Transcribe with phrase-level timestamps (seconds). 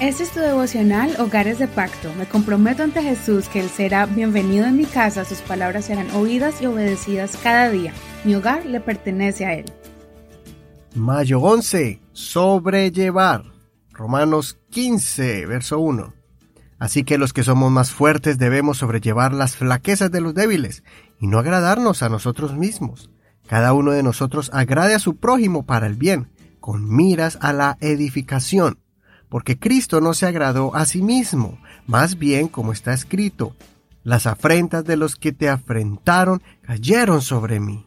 [0.00, 2.12] Este es tu devocional Hogares de Pacto.
[2.18, 6.60] Me comprometo ante Jesús que Él será bienvenido en mi casa, sus palabras serán oídas
[6.60, 7.92] y obedecidas cada día.
[8.24, 9.66] Mi hogar le pertenece a Él.
[10.96, 12.00] Mayo 11.
[12.12, 13.44] Sobrellevar.
[13.92, 16.12] Romanos 15, verso 1.
[16.80, 20.82] Así que los que somos más fuertes debemos sobrellevar las flaquezas de los débiles
[21.20, 23.10] y no agradarnos a nosotros mismos.
[23.46, 27.78] Cada uno de nosotros agrade a su prójimo para el bien, con miras a la
[27.80, 28.83] edificación
[29.34, 33.56] porque Cristo no se agradó a sí mismo, más bien como está escrito,
[34.04, 37.84] las afrentas de los que te afrentaron cayeron sobre mí.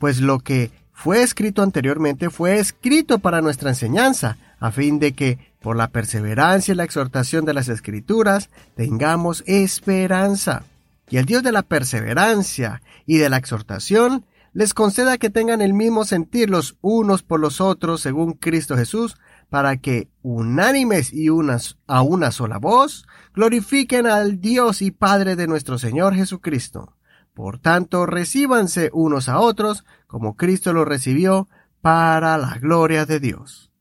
[0.00, 5.38] Pues lo que fue escrito anteriormente fue escrito para nuestra enseñanza, a fin de que,
[5.60, 10.64] por la perseverancia y la exhortación de las escrituras, tengamos esperanza.
[11.08, 15.72] Y el Dios de la perseverancia y de la exhortación les conceda que tengan el
[15.72, 19.16] mismo sentir los unos por los otros según Cristo Jesús,
[19.48, 25.46] para que, unánimes y unas, a una sola voz, glorifiquen al Dios y Padre de
[25.46, 26.96] nuestro Señor Jesucristo.
[27.34, 31.48] Por tanto, recíbanse unos a otros, como Cristo lo recibió,
[31.80, 33.72] para la gloria de Dios.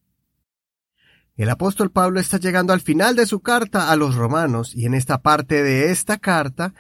[1.35, 4.93] El apóstol Pablo está llegando al final de su carta a los romanos, y en
[4.93, 6.73] esta parte de esta carta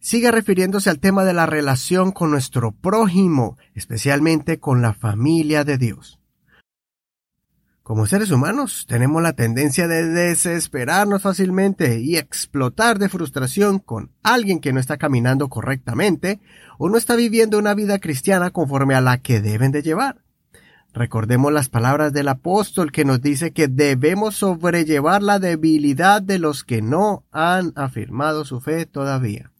[0.00, 5.78] sigue refiriéndose al tema de la relación con nuestro prójimo, especialmente con la familia de
[5.78, 6.17] Dios.
[7.88, 14.60] Como seres humanos, tenemos la tendencia de desesperarnos fácilmente y explotar de frustración con alguien
[14.60, 16.38] que no está caminando correctamente
[16.76, 20.20] o no está viviendo una vida cristiana conforme a la que deben de llevar.
[20.92, 26.64] Recordemos las palabras del apóstol que nos dice que debemos sobrellevar la debilidad de los
[26.64, 29.50] que no han afirmado su fe todavía.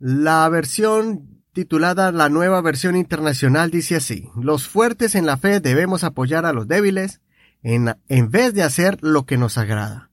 [0.00, 6.04] La versión titulada La nueva versión internacional, dice así, los fuertes en la fe debemos
[6.04, 7.20] apoyar a los débiles
[7.62, 10.10] en, en vez de hacer lo que nos agrada.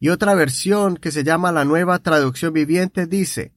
[0.00, 3.52] Y otra versión que se llama la nueva traducción viviente dice,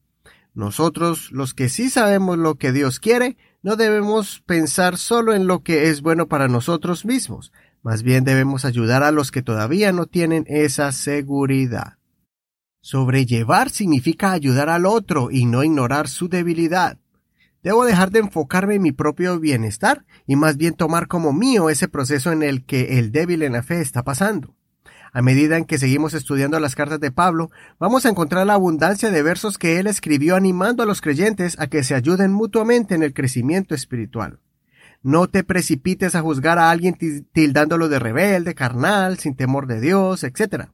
[0.54, 5.64] nosotros los que sí sabemos lo que Dios quiere, no debemos pensar solo en lo
[5.64, 10.06] que es bueno para nosotros mismos, más bien debemos ayudar a los que todavía no
[10.06, 11.98] tienen esa seguridad.
[12.82, 17.00] Sobrellevar significa ayudar al otro y no ignorar su debilidad.
[17.66, 21.88] Debo dejar de enfocarme en mi propio bienestar y más bien tomar como mío ese
[21.88, 24.54] proceso en el que el débil en la fe está pasando.
[25.12, 27.50] A medida en que seguimos estudiando las cartas de Pablo,
[27.80, 31.66] vamos a encontrar la abundancia de versos que él escribió animando a los creyentes a
[31.66, 34.42] que se ayuden mutuamente en el crecimiento espiritual.
[35.02, 36.96] No te precipites a juzgar a alguien
[37.34, 40.68] tildándolo de rebelde, carnal, sin temor de Dios, etc.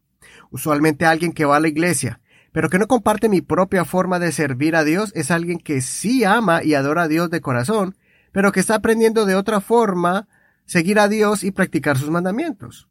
[0.49, 2.19] Usualmente alguien que va a la iglesia,
[2.51, 6.23] pero que no comparte mi propia forma de servir a Dios es alguien que sí
[6.23, 7.95] ama y adora a Dios de corazón,
[8.31, 10.27] pero que está aprendiendo de otra forma
[10.65, 12.87] seguir a Dios y practicar sus mandamientos.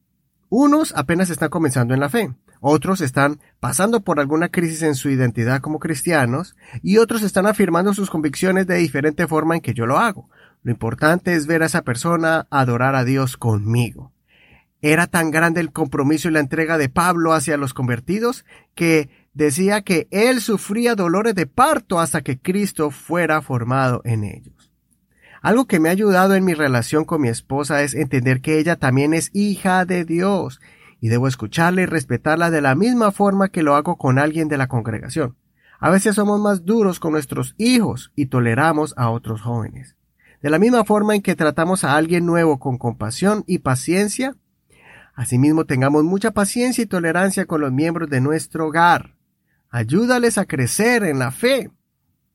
[0.48, 5.08] Unos apenas están comenzando en la fe, otros están pasando por alguna crisis en su
[5.08, 9.86] identidad como cristianos y otros están afirmando sus convicciones de diferente forma en que yo
[9.86, 10.28] lo hago.
[10.62, 14.12] Lo importante es ver a esa persona adorar a Dios conmigo.
[14.82, 18.44] Era tan grande el compromiso y la entrega de Pablo hacia los convertidos
[18.74, 24.72] que decía que él sufría dolores de parto hasta que Cristo fuera formado en ellos.
[25.42, 28.76] Algo que me ha ayudado en mi relación con mi esposa es entender que ella
[28.76, 30.60] también es hija de Dios
[31.00, 34.58] y debo escucharla y respetarla de la misma forma que lo hago con alguien de
[34.58, 35.36] la congregación.
[35.78, 39.96] A veces somos más duros con nuestros hijos y toleramos a otros jóvenes.
[40.42, 44.36] De la misma forma en que tratamos a alguien nuevo con compasión y paciencia,
[45.14, 49.16] asimismo tengamos mucha paciencia y tolerancia con los miembros de nuestro hogar.
[49.72, 51.70] Ayúdales a crecer en la fe.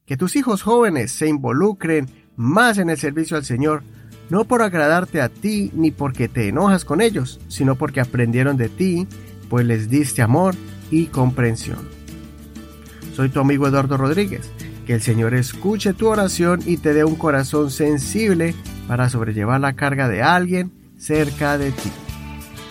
[0.06, 2.08] Que tus hijos jóvenes se involucren
[2.38, 3.84] más en el servicio al Señor,
[4.30, 8.70] no por agradarte a ti ni porque te enojas con ellos, sino porque aprendieron de
[8.70, 9.06] ti,
[9.50, 10.56] pues les diste amor
[10.90, 11.90] y comprensión.
[13.14, 14.50] Soy tu amigo Eduardo Rodríguez.
[14.86, 18.54] Que el Señor escuche tu oración y te dé un corazón sensible
[18.88, 21.92] para sobrellevar la carga de alguien cerca de ti.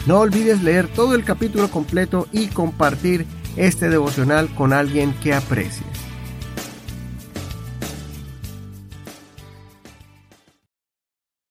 [0.06, 3.26] No olvides leer todo el capítulo completo y compartir
[3.56, 5.94] este devocional con alguien que aprecies.